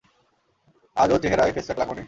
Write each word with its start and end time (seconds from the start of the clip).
আজও 0.97 1.17
চেহেরায় 1.23 1.53
ফেসপ্যাক 1.55 1.77
লাগাও 1.79 1.95
নি? 1.95 1.99